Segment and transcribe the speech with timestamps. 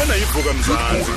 [0.00, 1.10] lena ivuka mzansi.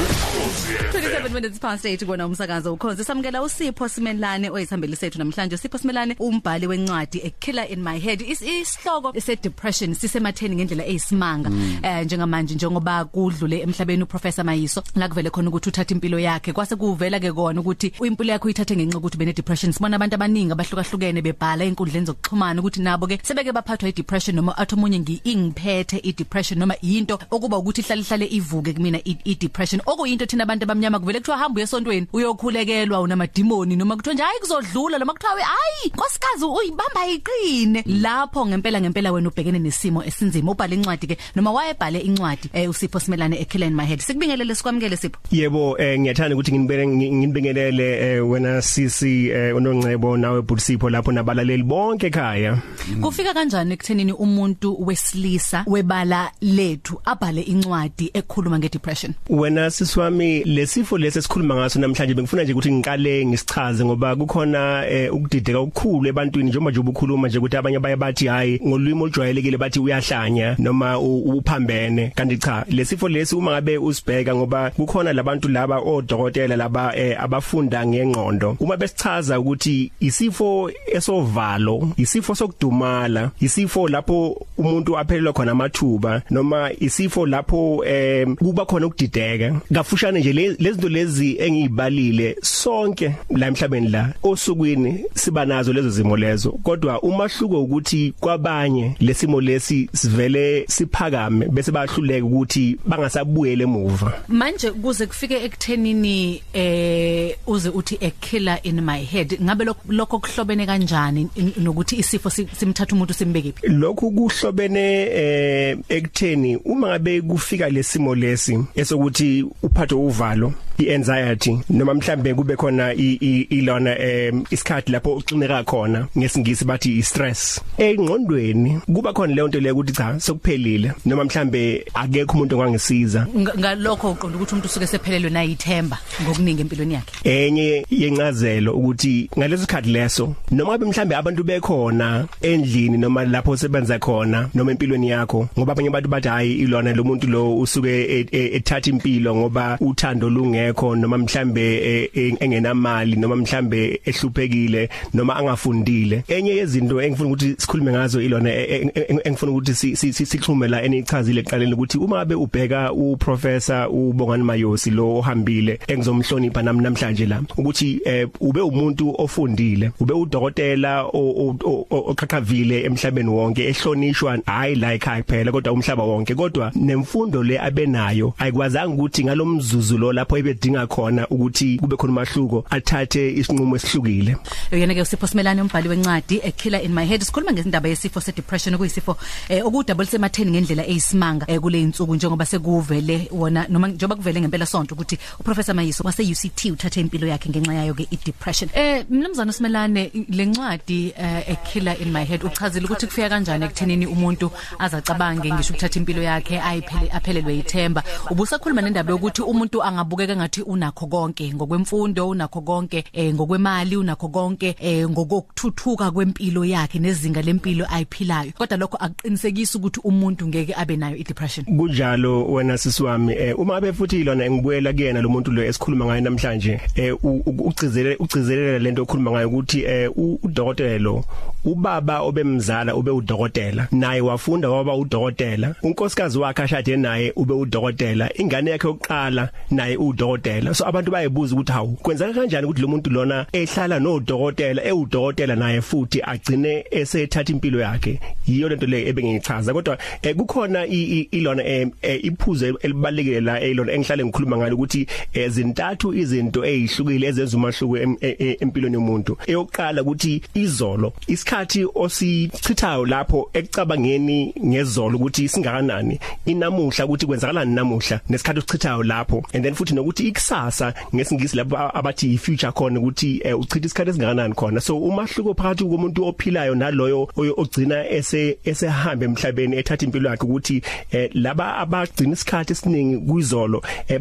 [0.93, 5.55] 27 minutes past 8 kona umsakazo ukhonze samukela usipho simelane oyithambeli sethu namhlanje.
[5.55, 8.21] Usipho simelane umbhali wencwadi a killer in my head.
[8.21, 11.49] Is- isihloko se depression sisematheni ngendlela eyisimanga.
[11.83, 16.53] Eh njengamanje njengoba kudlule emhlabeni uprofessor Mayiso la kuvele khona ukuthi uthatha impilo yakhe.
[16.53, 20.51] Kwase kuvela ke kona ukuthi impilo yakhe uyithathe ngenxa ukuthi bene depression sibona abantu abaningi
[20.51, 25.21] abahlukahlukene bebhala inkundleni zokuxhumana ukuthi nabo ke sebeke baphathwa i depression noma athi omunye ngi
[25.23, 29.81] ingiphethe i depression noma into okuba ukuthi ihlale ihlale ivuke kumina i i depression.
[29.85, 34.99] Okuyinto thina abantu abamnyama kuvele kuthiwa hamba uyesontweni uyokhulekelwa unamadimoni noma kuthiwa nje hayi kuzodlula
[34.99, 37.83] noma kuthiwa we hayi nkosikazi uyibamba iqine.
[37.87, 42.99] Lapho ngempela ngempela wena ubhekene nesimo esinzima ubhala incwadi ke noma wayebhale incwadi eh, usipho
[42.99, 45.19] simelane a killer in my head sikubingelele sikwamukele sipho.
[45.31, 51.63] Yebo eh ngiyathanda ukuthi nginibele nginibingelele eh, wena sisi eh, unongcebo nawe Butsipho lapho nabalaleli
[51.63, 52.57] bonke ekhaya.
[53.01, 59.13] kufika kanjani ekuthenini umuntu wesilisa webala lethu abhale incwadi ekhuluma ngedepression.
[59.29, 65.13] Wena siswami lesifo lesi esikhuluma ngaso namhlanje bengifuna nje ukuthi ngiqale ngisichaze ngoba kukhona eh,
[65.13, 69.79] ukudideka okukhulu ebantwini njengoba nje ubukhuluma nje ukuthi abanye baye bathi hayi ngolwimi olujwayelekile bathi
[69.79, 72.11] uyahlanya noma u- uphambene.
[72.15, 77.85] Kanti cha lesifo lesi uma ngabe usibheka ngoba kukhona labantu laba odokotela laba eh, abafunda
[77.87, 86.69] ngengqondo uma besichaza ukuthi isifo esovalo isifo sokudumala isifo lapho umuntu aphelelwa khona amathuba noma
[86.79, 89.61] isifo lapho eh, kuba khona ukudideka.
[89.73, 96.17] Kafushane nje le- lezinto lezi engizibalile sonke la emhlabeni la osukwini siba nazo lezo zimo
[96.17, 96.51] lezo.
[96.51, 104.13] Kodwa umahluko ukuthi kwabanye lesimo lesi sivele siphakame bese bahluleka ukuthi bangasabuyele emuva.
[104.27, 110.19] Manje kuze kufike ekuthenini eh uze uthi a killer in my head ngabe lok- lokho
[110.19, 111.27] kuhlobene kanjani
[111.57, 118.32] nokuthi isifo si- simthatha umuntu simbekephi lokhu kuhlobene eh ekutheni uma ngabe kufika lesimo lesi
[118.75, 125.63] esokuthi uphathe uvalo ianxiety noma mhlambe kube khona i- i- ilona em isikhathi lapho ucineka
[125.63, 127.61] khona ngesingisi bathi istress.
[127.77, 133.27] Engqondweni kuba khona leyo nto leyo ukuthi cha sekuphelile noma mhlambe akekho umuntu ongangisiza.
[133.37, 137.29] Nga- ngalokho uqonda ukuthi umuntu usuke sephelelwe nayithemba ngokuningi empilweni yakhe?
[137.29, 143.99] Enye yencazelo ukuthi ngaleso sikhathi leso noma ngabe mhlambe abantu bekhona endlini noma lapho sebenza
[143.99, 148.27] khona noma empilweni yakho ngoba abanye abantu bathi hayi ilona lo muntu lo usuke e-
[148.31, 150.29] e- ethatha impilo ngoba uthando
[150.63, 156.23] lungekho noma mhlambe e- e- engenamali noma mhlambe ehluphekile noma angafundile.
[156.27, 160.25] Enye yezinto engifuna ukuthi sikhulume ngazo ilona e- e- e- engifuna ukuthi si- si- si-
[160.25, 166.81] sixhume la enichazile ekuqaleni ukuthi uma ngabe ubheka uprofessor uBongani Mayosi lo ohambile engizomhlonipha nami
[166.81, 173.29] namhlanje la ukuthi eh, ube umuntu ofundile ube udokotela o- o- o- o- oqhaqhavile emhlabeni
[173.29, 176.35] wonke ehlonishwa hayi la ekhaya kuphela kodwa umhlaba wonke.
[176.35, 182.65] Kodwa nemfundo le abenayo ayikwazanga ukuthi ngalomzuzu lo lapho ebedinga khona ukuthi kube khona umahluko
[182.69, 184.37] athathe isinqumo esihlukile.
[184.71, 188.31] Yena ke usipho simelane umbhali wencwadi a killer in my head sikhuluma ngesindaba yesifo se
[188.31, 189.17] depression okuyisifo
[189.49, 194.65] eh, okudouble sematheni ngendlela eyisimanga eh, kule insuku njengoba sekuvele wona noma njengoba kuvele ngempela
[194.65, 199.05] sonto ukuthi uprofessor Mayiso wase UCT uthathe impilo yakhe ngenxa yayo ke i depression eh
[199.09, 204.51] mnumzana simelane lencwadi eh, a killer in my head uchazile ukuthi kufika kanjani ekuthenini umuntu
[204.79, 208.03] azacabange ngisho ukuthatha impilo yakhe ayiphele aphelelwe ithemba.
[208.29, 214.75] Ubusakhuluma nendaba yokuthi umuntu angabukeka ngathi unakho konke ngokwemfundo unakho konke eh, ngokwemali unakho konke
[214.79, 218.51] eh, ngokuthuthuka kwempilo yakhe nezinga lempilo ayiphilayo.
[218.57, 223.75] Kodwa lokho akuqinisekisi ukuthi umuntu ngeke abe nayo i depression kunjalo wena sisiwami eh, uma
[223.75, 228.15] abe futhi ilona ngibuyela kuyena lo muntu lo esikhuluma ngaye namhlanje eh, u- u- ugcizelela
[228.19, 231.23] ugcizelela lento okhuluma ngayo ukuthi eh, u- udokotela lo
[231.65, 238.71] ubaba obemzala ube udokotela naye wafunda waba udokotela unkosikazi wakhe ashade naye ube udokotela ingane
[238.71, 240.32] yakhe yokuqala naye udokotela
[240.73, 245.81] so abantu bayebuza ukuthi hawu kwenzeka kanjani ukuthi lo muntu lona ehlala nodokotela ewudokotela naye
[245.81, 248.19] futhi agcine esethatha impilo yakhe?
[248.47, 254.25] Yiyo lento le ebengichaza kodwa eh, kukhona ilona eh, eh, iphuzo elibalekile la elona engihlale
[254.25, 259.37] ngikhuluma ngalo ukuthi eh, zintathu izinto ezihlukile ezenza umahluko e- e- empilweni yomuntu.
[259.47, 268.59] Eyokuqala ukuthi izolo isikhathi osichithayo lapho ekucabangeni ngezolo ukuthi singakanani inamuhla ukuthi kwenzakalani namuhla nesikhathi
[268.59, 269.43] osichithayo lapho.
[269.53, 274.09] And then futhi nokuthi ukuthi ikusasa ngesingisi lapho abathi future khona ukuthi eh, uchitha isikhathi
[274.09, 274.81] esingakanani khona.
[274.81, 280.81] So umahluko phakathi komuntu ophilayo naloyo ogcina ese esehamba emhlabeni ethatha impilo yakhe ukuthi
[281.11, 284.19] eh, laba abagcina isikhathi esiningi kuyizolo eh,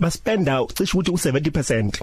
[0.00, 2.00] baspenda cishe ukuthi u70%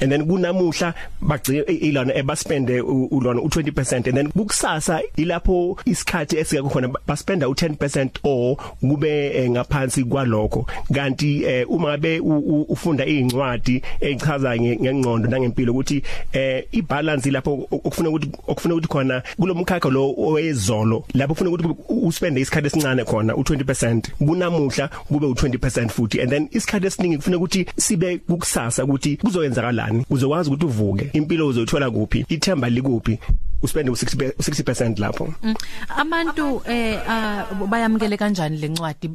[0.00, 6.88] and then kunamuhla bagcina ilona ebaspende ulona u20% and then kukusasa ilapho isikhathi esike khona
[7.06, 10.66] baspenda u10% or kube ngaphansi kwalokho.
[10.92, 12.20] Kanti uma ngabe
[12.68, 16.02] ufunda izincwadi ezichaza ngengqondo nangempilo ukuthi
[16.32, 22.40] eh ibalance lapho okufuna ukuthi okufuna ukuthi khona kulomkhakha lo owezolo lapho ufuna ukuthi uspende
[22.40, 28.18] isikhathi esincane khona u20% kunamuhla kube u20% futhi and then isikhathi esiningi kufuna ukuthi sibe
[28.18, 33.18] kukusasa ukuthi kuzoyenzakalani uzokwazi ukuthi uvuke impilo uzoyithola kuphi ithemba likuphi.
[33.66, 35.34] Uspende u60 60% lapho.
[35.42, 35.54] Mm.
[35.96, 39.10] abantu eh uh, bayamkele kanjani lencwadi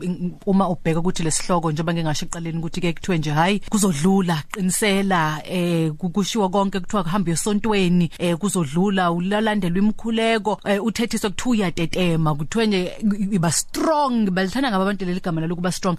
[0.45, 5.91] uma ubheka ukuthi lesihloko njengoba ngingasho eqaleni ukuthi ke kuthiwe nje hayi kuzodlula qinisela eh
[5.91, 12.91] kushiwa konke kuthiwa kuhamba esontweni eh kuzodlula ulalandelwa imkhuleko eh, uthethiswa kuthiwa uyatetema kuthiwe nje
[13.31, 14.29] iba strong.
[14.31, 15.97] Balithanda ngabantu leli gama lokuba strong.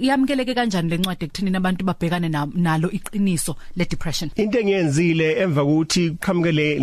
[0.00, 6.78] Yamkeleke kanjani lencwadi ekuthini abantu babhekane nalo iqiniso le depression into engiyenzile emva kokuthi qhamukele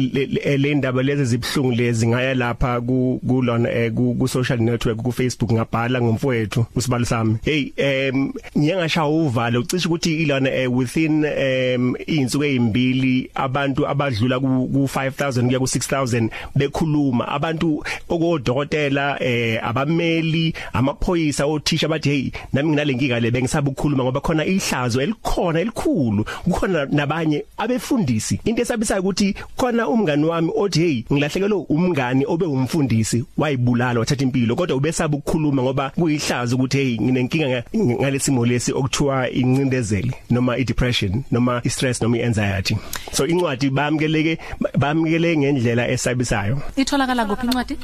[0.57, 5.51] le ndaba lezi zibhlungu lezi ngaya lapha ku kulona eh, ku social network ku Facebook
[5.51, 7.37] ngabhala ngomfowethu usibalo sami.
[7.43, 14.87] Hey em ngiyangasha uvalo ucishe ukuthi ilona eh, within em insuku ezimbili abantu abadlula ku
[14.87, 17.27] 5000 kuya ku 6000 bekhuluma.
[17.27, 24.45] Abantu okodokotela eh abameli amaphoyisa othisha bathi hey nami nginalenkinga le bengisaba ukukhuluma ngoba khona
[24.45, 26.25] ihlazo elikhona elikhulu.
[26.43, 28.39] Kukhona nabanye abefundisi.
[28.45, 34.55] Into esabisayo ukuthi khona umngani wami othi hey ngilahlekelwe umngani obe umfundisi wayibulala wathatha impilo
[34.55, 41.61] kodwa ubesaba ukukhuluma ngoba kuyihlazo ukuthi hey nginenkinga ngalesimo lesi okuthiwa incindezeli noma i-depression noma
[41.63, 42.77] i-stress noma i-anxiety.
[43.11, 44.37] So incwadi bamkeleke
[44.77, 46.61] bamkeleke ngendlela esabisayo.
[46.75, 47.77] Itholakala kuphi incwadi?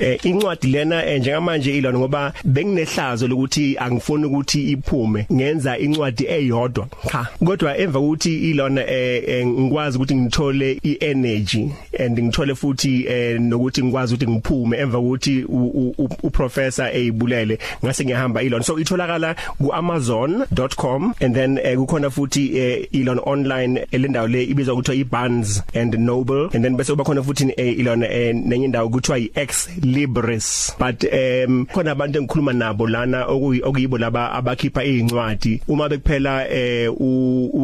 [0.00, 6.86] Eh incwadi lena eh, njengamanje ilona ngoba benginehlazo lokuthi angifuni ukuthi iphume ngenza incwadi eyodwa
[7.10, 7.26] cha.
[7.44, 14.14] Kodwa emva kokuthi ilona eh, ngikwazi ukuthi ngithole i-energy and ngithole futhi eh nokuthi ngikwazi
[14.14, 15.44] ukuthi ngiphume emva kokuthi
[16.22, 22.88] uprofessor eyibulele ngase ngihamba ilona so itholakala ku amazon.com and then eh, kukhona futhi eh,
[22.92, 26.50] ilona online elendawo le ibizwa ukuthi iBarnes and Noble.
[26.54, 30.78] And then bese kuba khona futhi eh, ilona eh, nenye indawo kuthiwa iX Libris.
[30.78, 36.90] But um khona abantu engikhuluma nabo lana okuyibo laba abakhipha izincwadi uma bekuphela eh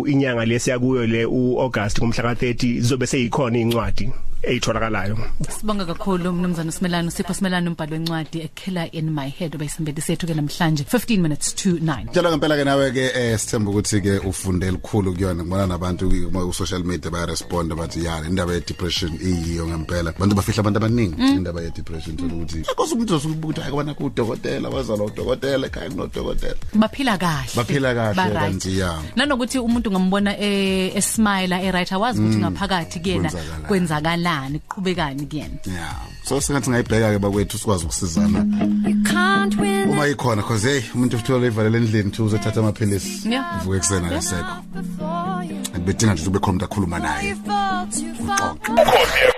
[0.06, 4.10] inyanga lesiya kuyo le uAugust ngomhla ka30 zizobe seyikhona izincwadi
[4.42, 5.18] eyitholakalayo.
[5.58, 10.34] Sibonga kakhulu mnumzana Simelane usipho Simelane umbhalo wencwadi ekhela in my head obeyisembedi sethu ke
[10.34, 14.66] namhlanje 15 minutes to 9 Njalo ngempela ke nawe ke eh sithemba ukuthi ke ufunde
[14.66, 19.66] elikhulu kuyona ngibona nabantu ku social media baya respond bathi ya indaba ye depression iyiyo
[19.66, 20.10] ngempela.
[20.10, 21.36] Abantu bafihla abantu abaningi mm.
[21.36, 26.56] indaba ye depression thola ukuthi akose umuntu osukubuthi ayikubona ku dokotela wazala udokotela ekhaya kunodokotela.
[26.74, 27.54] Baphila kahle.
[27.56, 28.98] Baphila kahle kanti ya.
[29.16, 32.42] Nanokuthi umuntu ngambona eh smile e right awazi ukuthi mm.
[32.42, 33.30] ngaphakathi kuyena
[33.68, 35.58] kwenzakala kwenzakalani kuqhubekani kuyena.
[35.66, 38.46] Yeah so singathi ngayibheka ke bakwethu sikwazi ukusizana.
[39.90, 43.28] Uma ikhona cause hey umuntu uthola ivalele endlini thu uzothatha amaphilisi.
[43.56, 44.54] Uvuke kusena lesekho
[45.84, 47.36] bedinga nje ube khona umuntu akhuluma naye.
[48.20, 49.31] Uxoxe.